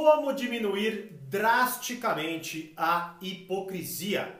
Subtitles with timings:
[0.00, 4.32] Como diminuir drasticamente a hipocrisia?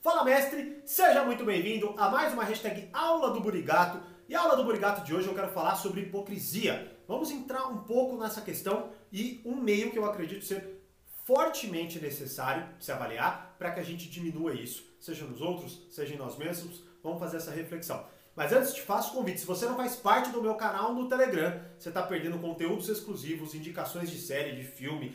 [0.00, 4.00] Fala mestre, seja muito bem-vindo a mais uma hashtag Aula do Burigato.
[4.28, 6.96] E a aula do Burigato de hoje eu quero falar sobre hipocrisia.
[7.08, 10.80] Vamos entrar um pouco nessa questão e um meio que eu acredito ser
[11.24, 16.18] fortemente necessário se avaliar para que a gente diminua isso, seja nos outros, seja em
[16.18, 16.84] nós mesmos.
[17.02, 18.06] Vamos fazer essa reflexão.
[18.34, 21.08] Mas antes te faço o convite, se você não faz parte do meu canal no
[21.08, 25.14] Telegram, você está perdendo conteúdos exclusivos, indicações de série, de filme,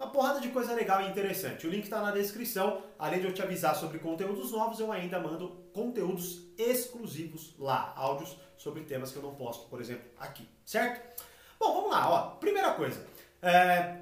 [0.00, 1.66] uma porrada de coisa legal e interessante.
[1.66, 2.82] O link está na descrição.
[2.98, 8.36] Além de eu te avisar sobre conteúdos novos, eu ainda mando conteúdos exclusivos lá, áudios
[8.56, 11.22] sobre temas que eu não posto, por exemplo, aqui, certo?
[11.58, 12.30] Bom, vamos lá, ó.
[12.36, 13.06] Primeira coisa,
[13.42, 14.00] é...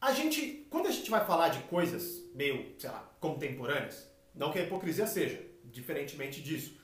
[0.00, 4.58] a gente, quando a gente vai falar de coisas meio, sei lá, contemporâneas, não que
[4.58, 6.79] a hipocrisia seja, diferentemente disso,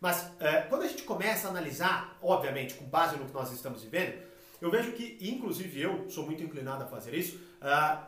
[0.00, 3.82] mas é, quando a gente começa a analisar, obviamente, com base no que nós estamos
[3.82, 4.18] vivendo,
[4.60, 8.04] eu vejo que, inclusive eu sou muito inclinado a fazer isso, uh,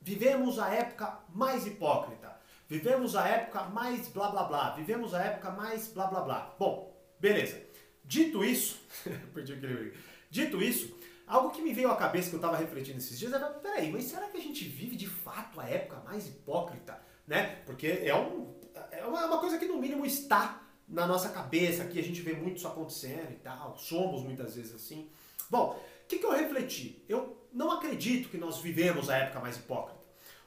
[0.00, 2.36] vivemos a época mais hipócrita,
[2.68, 6.54] vivemos a época mais blá blá blá, vivemos a época mais blá blá blá.
[6.58, 7.60] Bom, beleza.
[8.04, 8.80] Dito isso,
[9.34, 9.94] perdi o equilíbrio.
[10.30, 13.38] Dito isso, algo que me veio à cabeça que eu estava refletindo esses dias é,
[13.38, 17.00] peraí, mas será que a gente vive de fato a época mais hipócrita?
[17.26, 17.62] Né?
[17.66, 18.54] Porque é, um,
[18.92, 22.58] é uma coisa que no mínimo está na nossa cabeça, aqui a gente vê muito
[22.58, 25.08] isso acontecendo e tal, somos muitas vezes assim.
[25.50, 27.04] Bom, o que, que eu refleti?
[27.08, 29.98] Eu não acredito que nós vivemos a época mais hipócrita.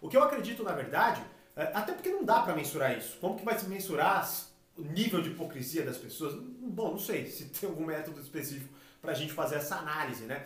[0.02, 1.22] O que eu acredito, na verdade,
[1.56, 3.18] é, até porque não dá para mensurar isso.
[3.20, 4.30] Como que vai se mensurar
[4.78, 6.34] o nível de hipocrisia das pessoas?
[6.36, 10.46] Bom, não sei se tem algum método específico para a gente fazer essa análise, né?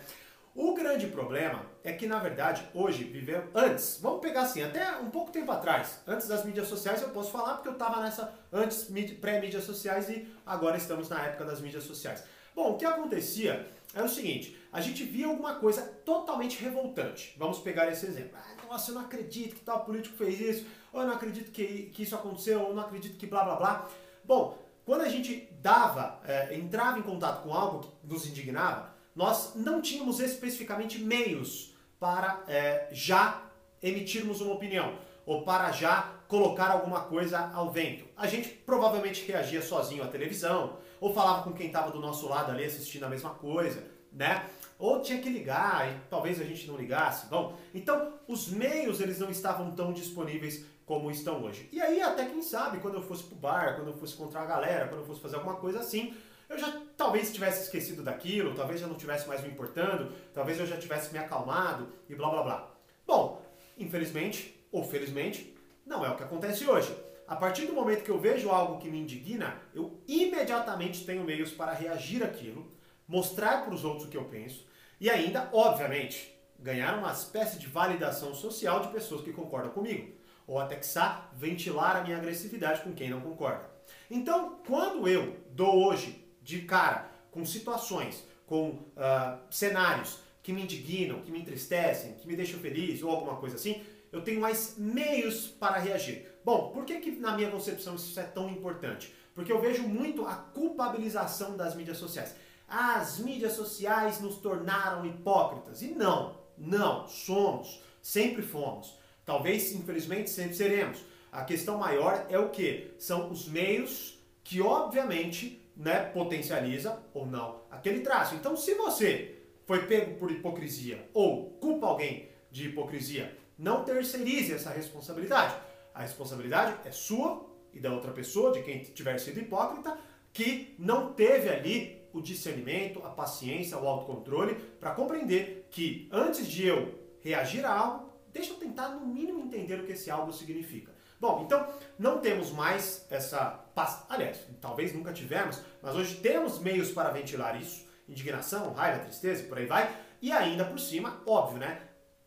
[0.54, 3.48] O grande problema é que, na verdade, hoje vivemos.
[3.52, 7.32] Antes, vamos pegar assim, até um pouco tempo atrás, antes das mídias sociais, eu posso
[7.32, 8.88] falar porque eu estava nessa antes
[9.20, 12.22] pré-mídias sociais e agora estamos na época das mídias sociais.
[12.54, 17.34] Bom, o que acontecia é o seguinte: a gente via alguma coisa totalmente revoltante.
[17.36, 18.38] Vamos pegar esse exemplo.
[18.38, 21.90] Ah, nossa, eu não acredito que tal político fez isso, ou eu não acredito que,
[21.92, 23.88] que isso aconteceu, ou eu não acredito que blá blá blá.
[24.24, 24.56] Bom,
[24.86, 29.80] quando a gente dava, é, entrava em contato com algo que nos indignava, nós não
[29.80, 33.42] tínhamos especificamente meios para é, já
[33.82, 38.04] emitirmos uma opinião ou para já colocar alguma coisa ao vento.
[38.16, 42.50] A gente provavelmente reagia sozinho à televisão ou falava com quem estava do nosso lado
[42.50, 44.46] ali assistindo a mesma coisa, né?
[44.78, 47.26] Ou tinha que ligar e talvez a gente não ligasse.
[47.26, 51.68] Bom, então os meios eles não estavam tão disponíveis como estão hoje.
[51.72, 54.46] E aí até quem sabe quando eu fosse pro bar, quando eu fosse encontrar a
[54.46, 56.14] galera, quando eu fosse fazer alguma coisa assim,
[56.54, 60.66] eu já talvez tivesse esquecido daquilo, talvez já não tivesse mais me importando, talvez eu
[60.66, 62.74] já tivesse me acalmado e blá blá blá.
[63.06, 63.42] Bom,
[63.76, 66.94] infelizmente ou felizmente, não é o que acontece hoje.
[67.26, 71.52] A partir do momento que eu vejo algo que me indigna, eu imediatamente tenho meios
[71.52, 72.70] para reagir àquilo,
[73.06, 74.66] mostrar para os outros o que eu penso
[75.00, 80.14] e ainda, obviamente, ganhar uma espécie de validação social de pessoas que concordam comigo,
[80.46, 80.86] ou até que
[81.34, 83.68] ventilar a minha agressividade com quem não concorda.
[84.10, 91.22] Então, quando eu dou hoje de cara com situações, com uh, cenários que me indignam,
[91.22, 93.82] que me entristecem, que me deixam feliz ou alguma coisa assim,
[94.12, 96.28] eu tenho mais meios para reagir.
[96.44, 99.12] Bom, por que, que na minha concepção isso é tão importante?
[99.34, 102.36] Porque eu vejo muito a culpabilização das mídias sociais.
[102.68, 105.82] As mídias sociais nos tornaram hipócritas.
[105.82, 108.96] E não, não, somos, sempre fomos.
[109.24, 111.00] Talvez, infelizmente, sempre seremos.
[111.32, 112.94] A questão maior é o que?
[112.98, 118.34] São os meios que, obviamente, né, potencializa ou não aquele traço.
[118.34, 124.70] Então, se você foi pego por hipocrisia ou culpa alguém de hipocrisia, não terceirize essa
[124.70, 125.54] responsabilidade.
[125.92, 129.98] A responsabilidade é sua e da outra pessoa, de quem tiver sido hipócrita,
[130.32, 136.66] que não teve ali o discernimento, a paciência, o autocontrole para compreender que antes de
[136.66, 140.93] eu reagir a algo, deixa eu tentar no mínimo entender o que esse algo significa.
[141.24, 141.66] Bom, então
[141.98, 143.64] não temos mais essa.
[144.10, 149.46] Aliás, talvez nunca tivemos, mas hoje temos meios para ventilar isso: indignação, raiva, tristeza e
[149.46, 149.90] por aí vai.
[150.20, 151.80] E ainda por cima, óbvio, né?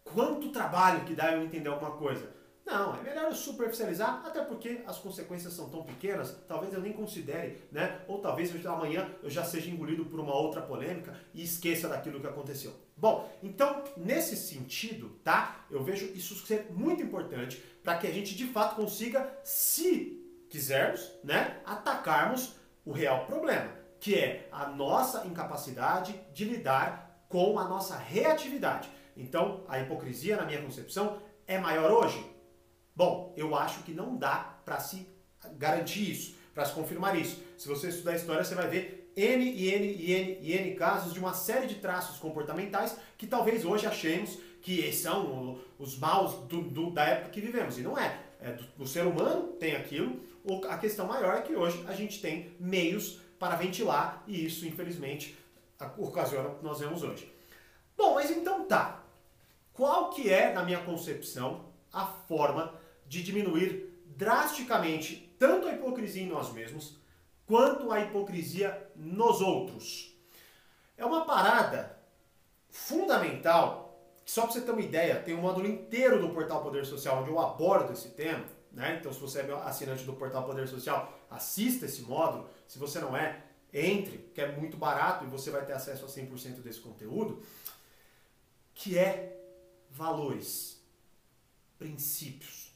[0.04, 2.28] Quanto trabalho que dá eu entender alguma coisa.
[2.68, 6.92] Não, é melhor eu superficializar, até porque as consequências são tão pequenas, talvez eu nem
[6.92, 8.02] considere, né?
[8.10, 12.20] Ou talvez eu, amanhã eu já seja engolido por uma outra polêmica e esqueça daquilo
[12.20, 12.74] que aconteceu.
[12.98, 15.66] Bom, então, nesse sentido, tá?
[15.72, 21.10] Eu vejo isso ser muito importante para que a gente de fato consiga, se quisermos,
[21.24, 27.96] né, atacarmos o real problema, que é a nossa incapacidade de lidar com a nossa
[27.96, 28.90] reatividade.
[29.16, 31.18] Então, a hipocrisia, na minha concepção,
[31.48, 32.37] é maior hoje?
[32.98, 35.08] Bom, eu acho que não dá para se
[35.52, 37.40] garantir isso, para se confirmar isso.
[37.56, 41.14] Se você estudar história, você vai ver N e N e N e N casos
[41.14, 46.64] de uma série de traços comportamentais que talvez hoje achemos que são os maus do,
[46.64, 47.78] do, da época que vivemos.
[47.78, 48.20] E não é.
[48.42, 50.20] é do, o ser humano tem aquilo.
[50.68, 55.38] A questão maior é que hoje a gente tem meios para ventilar e isso, infelizmente,
[56.00, 57.32] ocasiona o que nós vemos hoje.
[57.96, 59.04] Bom, mas então tá.
[59.72, 62.74] Qual que é, na minha concepção, a forma
[63.08, 66.98] de diminuir drasticamente tanto a hipocrisia em nós mesmos
[67.46, 70.16] quanto a hipocrisia nos outros?
[70.98, 71.98] É uma parada
[72.70, 73.88] fundamental
[74.28, 77.22] que só para você ter uma ideia, tem um módulo inteiro do Portal Poder Social
[77.22, 78.44] onde eu abordo esse tema.
[78.74, 78.98] Né?
[79.00, 82.50] Então, se você é assinante do Portal Poder Social, assista esse módulo.
[82.68, 83.42] Se você não é,
[83.74, 87.42] entre, que é muito barato e você vai ter acesso a 100% desse conteúdo,
[88.76, 89.42] que é
[89.90, 90.84] valores,
[91.80, 92.67] princípios.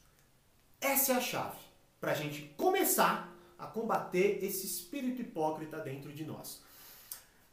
[0.82, 1.58] Essa é a chave
[2.00, 6.60] para a gente começar a combater esse espírito hipócrita dentro de nós.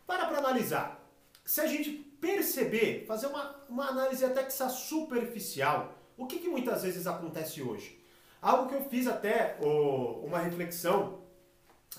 [0.07, 0.99] Para para analisar,
[1.45, 6.49] se a gente perceber, fazer uma, uma análise até que está superficial, o que, que
[6.49, 8.03] muitas vezes acontece hoje?
[8.41, 11.21] Algo que eu fiz até uma reflexão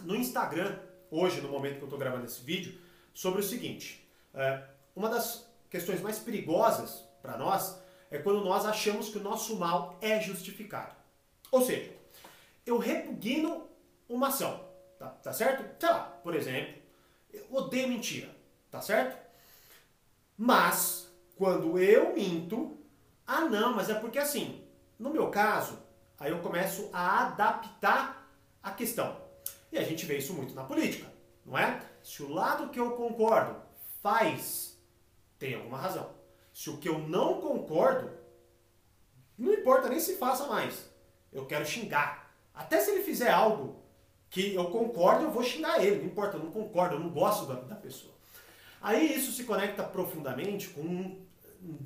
[0.03, 0.81] no Instagram
[1.13, 2.77] hoje, no momento que eu estou gravando esse vídeo,
[3.15, 4.05] sobre o seguinte:
[4.35, 4.65] é,
[4.97, 7.81] uma das questões mais perigosas para nós
[8.11, 11.00] é quando nós achamos que o nosso mal é justificado.
[11.51, 11.93] Ou seja,
[12.65, 13.69] eu repugno
[14.09, 14.65] uma ação,
[14.99, 15.65] tá, tá certo?
[15.79, 16.81] Sei lá, por exemplo,
[17.33, 18.31] eu odeio mentira,
[18.71, 19.19] tá certo?
[20.37, 22.79] Mas, quando eu minto,
[23.27, 24.65] ah não, mas é porque assim,
[24.99, 25.79] no meu caso,
[26.19, 28.31] aí eu começo a adaptar
[28.63, 29.21] a questão.
[29.73, 31.11] E a gente vê isso muito na política,
[31.45, 31.81] não é?
[32.03, 33.61] Se o lado que eu concordo
[34.03, 34.79] faz,
[35.39, 36.11] tem alguma razão.
[36.53, 38.11] Se o que eu não concordo,
[39.39, 40.90] não importa nem se faça mais.
[41.33, 42.35] Eu quero xingar.
[42.55, 43.83] Até se ele fizer algo
[44.29, 45.99] que eu concordo, eu vou xingar ele.
[45.99, 48.15] Não importa, eu não concordo, eu não gosto da, da pessoa.
[48.81, 51.19] Aí isso se conecta profundamente com,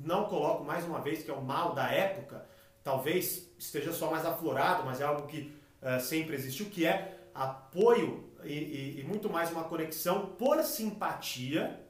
[0.03, 2.45] não coloco mais uma vez que é o mal da época,
[2.83, 8.23] talvez esteja só mais aflorado, mas é algo que uh, sempre existiu, que é apoio
[8.43, 11.81] e, e, e muito mais uma conexão por simpatia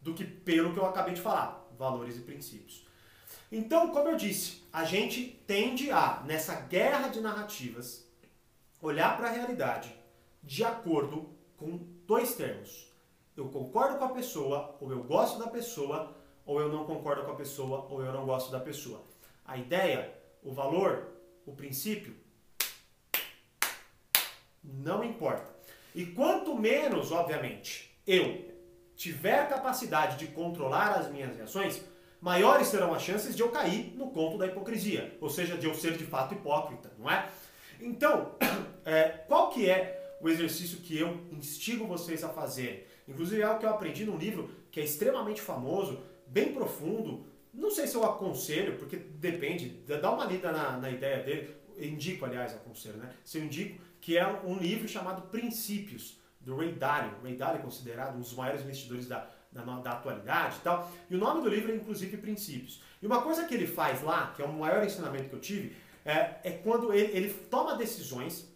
[0.00, 2.86] do que pelo que eu acabei de falar, valores e princípios.
[3.50, 8.06] Então, como eu disse, a gente tende a, nessa guerra de narrativas,
[8.80, 9.94] olhar para a realidade
[10.42, 12.92] de acordo com dois termos.
[13.36, 17.32] Eu concordo com a pessoa, ou eu gosto da pessoa, ou eu não concordo com
[17.32, 19.02] a pessoa, ou eu não gosto da pessoa.
[19.44, 21.08] A ideia, o valor,
[21.44, 22.16] o princípio
[24.62, 25.54] não importa.
[25.94, 28.44] E quanto menos, obviamente, eu
[28.94, 31.82] tiver capacidade de controlar as minhas reações,
[32.26, 35.72] maiores serão as chances de eu cair no conto da hipocrisia, ou seja, de eu
[35.72, 37.28] ser de fato hipócrita, não é?
[37.80, 38.34] Então,
[38.84, 42.90] é, qual que é o exercício que eu instigo vocês a fazer?
[43.06, 47.24] Inclusive é algo que eu aprendi num livro que é extremamente famoso, bem profundo.
[47.54, 51.54] Não sei se eu aconselho, porque depende, dá uma lida na, na ideia dele.
[51.78, 53.08] Indico, aliás, aconselho, né?
[53.24, 57.16] Se eu indico, que é um livro chamado Princípios, do Ray Dalio.
[57.22, 60.90] Ray Dalio é considerado um dos maiores investidores da, da, da, atualidade e tal.
[61.10, 62.82] E o nome do livro é inclusive Princípios.
[63.00, 65.76] E uma coisa que ele faz lá, que é o maior ensinamento que eu tive,
[66.04, 68.46] é, é quando ele, ele toma decisões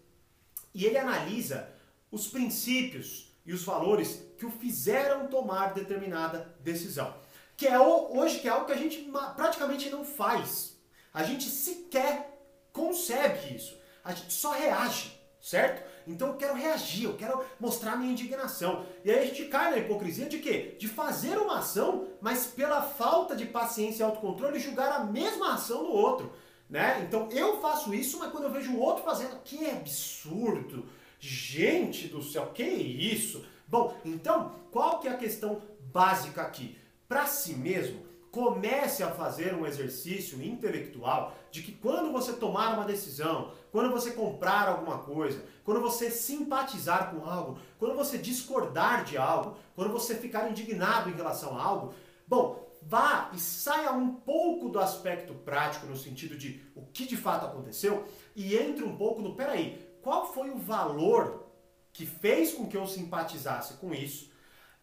[0.75, 1.69] e ele analisa
[2.11, 7.15] os princípios e os valores que o fizeram tomar determinada decisão.
[7.57, 10.77] Que é hoje que é algo que a gente praticamente não faz.
[11.13, 12.39] A gente sequer
[12.73, 13.79] concebe isso.
[14.05, 15.89] A gente só reage certo?
[16.07, 18.85] Então eu quero reagir, eu quero mostrar minha indignação.
[19.05, 20.77] E aí a gente cai na hipocrisia de quê?
[20.79, 25.85] De fazer uma ação, mas pela falta de paciência e autocontrole julgar a mesma ação
[25.85, 26.33] do outro.
[26.69, 27.05] Né?
[27.07, 30.87] Então eu faço isso, mas quando eu vejo o outro fazendo, que absurdo!
[31.19, 33.45] Gente do céu, que isso?
[33.69, 35.61] Bom, então qual que é a questão
[35.93, 36.79] básica aqui?
[37.07, 42.85] Para si mesmo, comece a fazer um exercício intelectual de que quando você tomar uma
[42.85, 49.19] decisão, quando você comprar alguma coisa, quando você simpatizar com algo, quando você discordar de
[49.19, 51.93] algo, quando você ficar indignado em relação a algo,
[52.27, 57.17] bom, vá e saia um pouco do aspecto prático no sentido de o que de
[57.17, 58.05] fato aconteceu
[58.37, 61.47] e entre um pouco no peraí, qual foi o valor
[61.93, 64.30] que fez com que eu simpatizasse com isso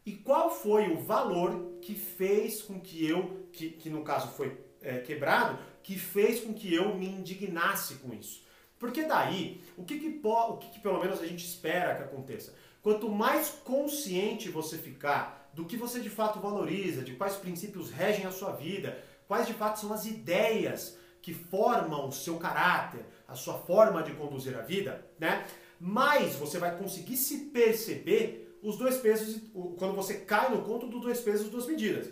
[0.08, 4.58] e qual foi o valor que fez com que eu, que, que no caso foi
[4.82, 8.42] é, quebrado, que fez com que eu me indignasse com isso.
[8.80, 12.56] Porque daí, o que, que, o que, que pelo menos a gente espera que aconteça?
[12.82, 18.26] Quanto mais consciente você ficar do que você de fato valoriza, de quais princípios regem
[18.26, 18.98] a sua vida,
[19.28, 24.14] quais de fato são as ideias que formam o seu caráter, a sua forma de
[24.14, 25.46] conduzir a vida, né?
[25.78, 29.41] Mais você vai conseguir se perceber os dois pesos,
[29.77, 32.09] quando você cai no conto dos dois pesos, duas medidas.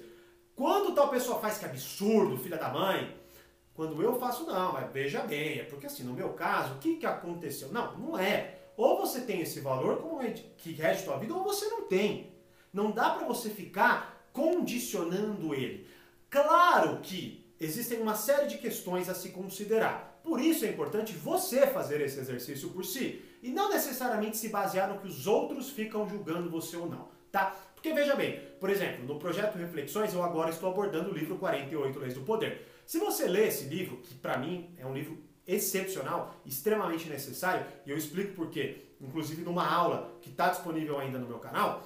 [0.56, 3.14] Quando tal pessoa faz que absurdo, filha da mãe,
[3.74, 6.96] quando eu faço, não, mas veja bem, é porque assim, no meu caso, o que,
[6.96, 7.74] que aconteceu?
[7.74, 8.60] Não, não é.
[8.78, 10.22] Ou você tem esse valor como
[10.58, 12.34] que rege a tua vida, ou você não tem.
[12.72, 15.86] Não dá para você ficar condicionando ele.
[16.30, 20.15] Claro que existem uma série de questões a se considerar.
[20.26, 24.92] Por isso é importante você fazer esse exercício por si e não necessariamente se basear
[24.92, 27.56] no que os outros ficam julgando você ou não, tá?
[27.76, 32.00] Porque veja bem, por exemplo, no projeto Reflexões eu agora estou abordando o livro 48
[32.00, 32.66] Leis do Poder.
[32.88, 35.16] Se você ler esse livro, que para mim é um livro
[35.46, 41.20] excepcional, extremamente necessário, e eu explico por quê, inclusive numa aula que está disponível ainda
[41.20, 41.82] no meu canal,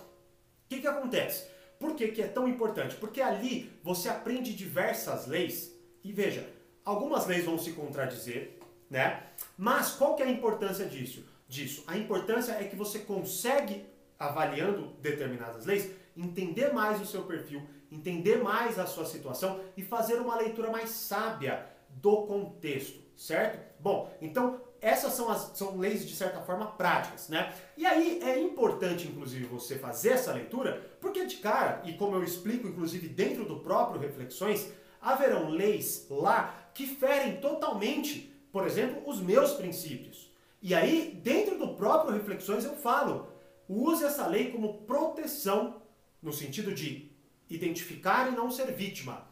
[0.66, 1.46] o que, que acontece?
[1.78, 2.96] Por que, que é tão importante?
[2.96, 6.48] Porque ali você aprende diversas leis, e veja,
[6.86, 8.60] algumas leis vão se contradizer,
[8.90, 9.24] né?
[9.58, 11.24] Mas qual que é a importância disso?
[11.50, 11.84] disso?
[11.88, 13.84] A importância é que você consegue,
[14.18, 20.16] avaliando determinadas leis, entender mais o seu perfil, entender mais a sua situação e fazer
[20.16, 23.60] uma leitura mais sábia do contexto, certo?
[23.80, 27.54] Bom, então essas são, as, são leis de certa forma práticas, né?
[27.76, 32.24] E aí é importante, inclusive, você fazer essa leitura, porque de cara, e como eu
[32.24, 34.72] explico, inclusive, dentro do próprio Reflexões,
[35.02, 40.32] haverão leis lá que ferem totalmente, por exemplo, os meus princípios.
[40.62, 43.30] E aí, dentro do próprio Reflexões, eu falo,
[43.68, 45.82] use essa lei como proteção,
[46.22, 47.12] no sentido de
[47.50, 49.26] identificar e não ser vítima,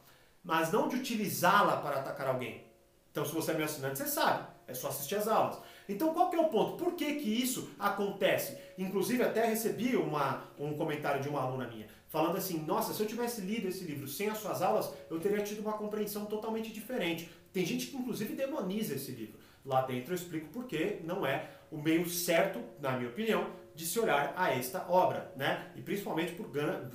[0.43, 2.65] mas não de utilizá-la para atacar alguém.
[3.11, 5.59] Então, se você é meu assinante, você sabe, é só assistir as aulas.
[5.89, 6.77] Então, qual que é o ponto?
[6.81, 8.57] Por que, que isso acontece?
[8.77, 13.07] Inclusive, até recebi uma, um comentário de uma aluna minha, falando assim, nossa, se eu
[13.07, 17.29] tivesse lido esse livro sem as suas aulas, eu teria tido uma compreensão totalmente diferente.
[17.51, 19.39] Tem gente que, inclusive, demoniza esse livro.
[19.65, 23.85] Lá dentro eu explico por que não é o meio certo, na minha opinião, de
[23.85, 25.71] se olhar a esta obra, né?
[25.75, 26.49] E principalmente por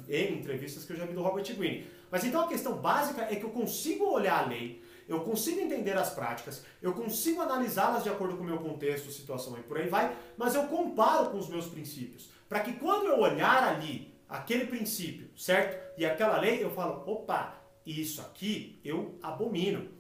[0.08, 1.86] N entrevistas que eu já vi do Robert Greene.
[2.10, 5.96] Mas então a questão básica é que eu consigo olhar a lei, eu consigo entender
[5.96, 9.88] as práticas, eu consigo analisá-las de acordo com o meu contexto, situação e por aí
[9.88, 12.30] vai, mas eu comparo com os meus princípios.
[12.48, 15.92] Para que quando eu olhar ali aquele princípio, certo?
[15.98, 19.90] E aquela lei, eu falo, opa, isso aqui eu abomino.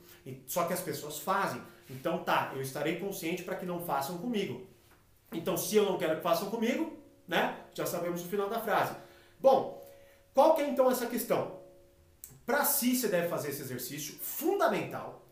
[0.46, 1.60] Só que as pessoas fazem.
[1.90, 4.66] Então tá, eu estarei consciente para que não façam comigo.
[5.32, 6.98] Então, se eu não quero que façam comigo,
[7.28, 7.58] né?
[7.74, 8.94] Já sabemos o final da frase.
[9.38, 9.82] Bom,
[10.32, 11.60] qual que é então essa questão?
[12.46, 15.26] Para si você deve fazer esse exercício fundamental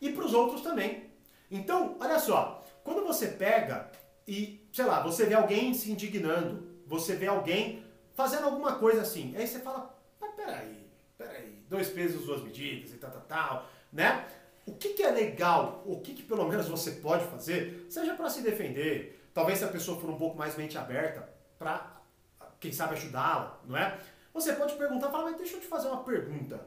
[0.00, 1.10] e para os outros também.
[1.50, 3.90] Então, olha só, quando você pega
[4.26, 7.84] e, sei lá, você vê alguém se indignando, você vê alguém
[8.22, 10.86] fazendo alguma coisa assim, aí você fala, mas peraí,
[11.18, 14.26] peraí, dois pesos, duas medidas e tal, tal, tal, né?
[14.64, 18.30] O que, que é legal, o que, que pelo menos você pode fazer, seja para
[18.30, 22.02] se defender, Talvez se a pessoa for um pouco mais mente aberta para,
[22.60, 23.98] quem sabe, ajudá-la, não é?
[24.34, 26.60] Você pode perguntar, falar, mas deixa eu te fazer uma pergunta.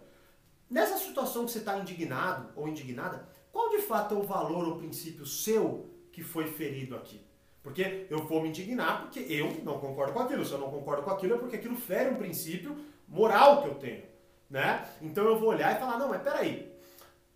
[0.70, 4.78] Nessa situação que você está indignado ou indignada, qual de fato é o valor ou
[4.78, 7.24] princípio seu que foi ferido aqui?
[7.66, 10.46] Porque eu vou me indignar porque eu não concordo com aquilo.
[10.46, 13.74] Se eu não concordo com aquilo é porque aquilo fere um princípio moral que eu
[13.74, 14.04] tenho.
[14.48, 14.88] Né?
[15.02, 16.72] Então eu vou olhar e falar, não, mas peraí,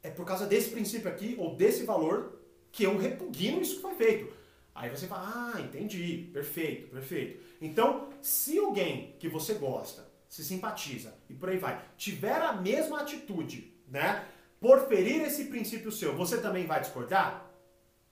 [0.03, 2.39] é por causa desse princípio aqui ou desse valor
[2.71, 4.31] que eu repugno isso que foi feito.
[4.75, 7.43] Aí você fala, ah, entendi, perfeito, perfeito.
[7.59, 13.01] Então, se alguém que você gosta, se simpatiza e por aí vai, tiver a mesma
[13.01, 14.27] atitude, né,
[14.59, 17.51] por ferir esse princípio seu, você também vai discordar?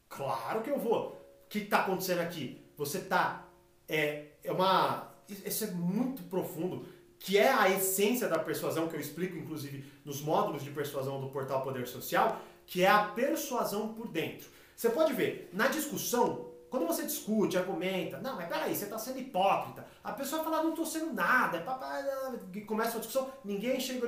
[0.10, 1.17] Claro que eu vou.
[1.50, 2.62] Que está acontecendo aqui?
[2.78, 3.48] Você está
[3.88, 6.86] é, é uma isso é muito profundo,
[7.20, 11.30] que é a essência da persuasão que eu explico inclusive nos módulos de persuasão do
[11.30, 14.50] portal Poder Social, que é a persuasão por dentro.
[14.76, 19.20] Você pode ver, na discussão, quando você discute, argumenta, não, mas peraí, você está sendo
[19.20, 19.88] hipócrita.
[20.04, 24.06] A pessoa fala, não estou sendo nada, é começa uma discussão, ninguém chega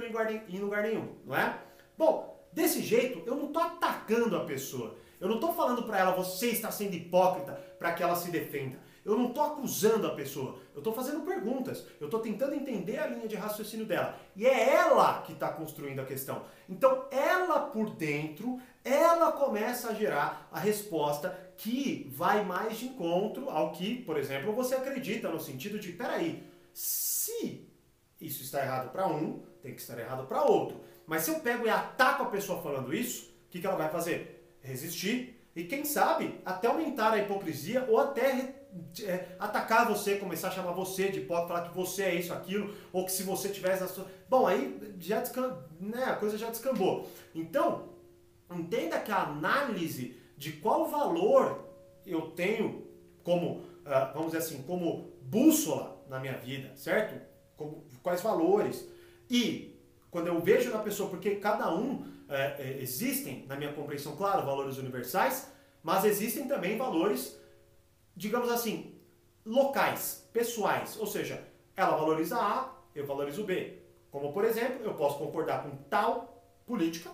[0.47, 1.59] em lugar nenhum, não é?
[1.97, 4.95] Bom, desse jeito, eu não estou atacando a pessoa.
[5.19, 8.79] Eu não estou falando para ela, você está sendo hipócrita para que ela se defenda.
[9.03, 13.07] Eu não estou acusando a pessoa, eu estou fazendo perguntas, eu estou tentando entender a
[13.07, 14.19] linha de raciocínio dela.
[14.35, 16.43] E é ela que está construindo a questão.
[16.67, 23.49] Então, ela por dentro, ela começa a gerar a resposta que vai mais de encontro
[23.49, 27.67] ao que, por exemplo, você acredita, no sentido de, peraí, se
[28.19, 30.81] isso está errado para um, tem que estar errado para outro.
[31.07, 33.89] Mas se eu pego e ataco a pessoa falando isso, o que, que ela vai
[33.89, 34.38] fazer?
[34.61, 38.55] Resistir e, quem sabe, até aumentar a hipocrisia ou até
[39.03, 42.73] é, atacar você, começar a chamar você de hipócrita, falar que você é isso, aquilo,
[42.93, 44.05] ou que se você tivesse a sua.
[44.29, 45.57] Bom, aí já descam...
[45.79, 47.09] né, a coisa já descambou.
[47.33, 47.89] Então,
[48.51, 51.65] entenda que a análise de qual valor
[52.05, 52.87] eu tenho
[53.23, 57.19] como, uh, vamos dizer assim, como bússola na minha vida, certo?
[57.57, 58.87] Como, quais valores.
[59.29, 59.77] E
[60.09, 64.77] quando eu vejo na pessoa, porque cada um é, existem, na minha compreensão, claro, valores
[64.77, 67.39] universais, mas existem também valores,
[68.15, 68.95] digamos assim,
[69.45, 70.97] locais, pessoais.
[70.99, 71.43] Ou seja,
[71.75, 73.79] ela valoriza A, eu valorizo B.
[74.11, 77.11] Como, por exemplo, eu posso concordar com tal política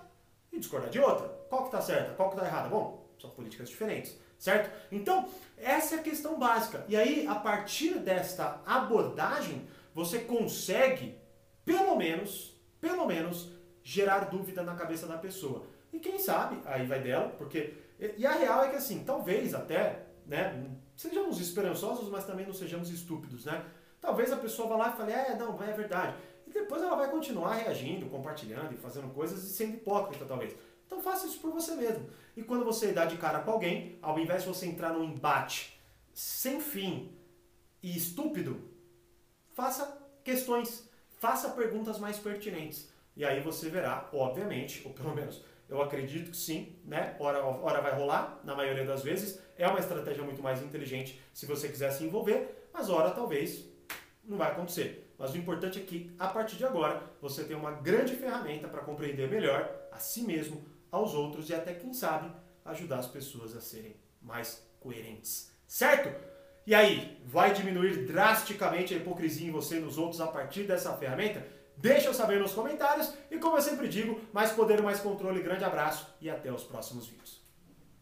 [0.51, 1.27] e discordar de outra.
[1.49, 2.13] Qual que está certa?
[2.15, 2.69] Qual que está errada?
[2.69, 4.69] Bom, são políticas diferentes, certo?
[4.91, 6.85] Então, essa é a questão básica.
[6.87, 11.17] E aí, a partir desta abordagem, você consegue,
[11.63, 13.54] pelo menos, pelo menos,
[13.85, 15.63] gerar dúvida na cabeça da pessoa.
[15.93, 17.75] E quem sabe, aí vai dela, porque.
[18.17, 22.89] E a real é que assim, talvez até, né, sejamos esperançosos, mas também não sejamos
[22.89, 23.63] estúpidos, né?
[24.01, 26.17] Talvez a pessoa vá lá e fale, é, não, é verdade.
[26.45, 30.55] E depois ela vai continuar reagindo, compartilhando e fazendo coisas e sendo hipócrita, talvez.
[30.85, 32.09] Então faça isso por você mesmo.
[32.35, 35.79] E quando você dá de cara com alguém, ao invés de você entrar num embate
[36.13, 37.15] sem fim
[37.81, 38.61] e estúpido,
[39.53, 40.89] faça questões,
[41.19, 42.89] faça perguntas mais pertinentes.
[43.15, 47.15] E aí você verá, obviamente, ou pelo menos eu acredito que sim, né?
[47.19, 49.39] Hora, hora vai rolar, na maioria das vezes.
[49.57, 53.65] É uma estratégia muito mais inteligente se você quiser se envolver, mas hora talvez
[54.23, 55.13] não vai acontecer.
[55.17, 58.81] Mas o importante é que, a partir de agora, você tem uma grande ferramenta para
[58.81, 62.31] compreender melhor a si mesmo, aos outros e até, quem sabe,
[62.65, 65.51] ajudar as pessoas a serem mais coerentes.
[65.67, 66.09] Certo?
[66.67, 70.95] E aí, vai diminuir drasticamente a hipocrisia em você e nos outros a partir dessa
[70.97, 71.45] ferramenta?
[71.77, 75.63] Deixa eu saber nos comentários e como eu sempre digo, mais poder, mais controle, grande
[75.63, 77.44] abraço e até os próximos vídeos.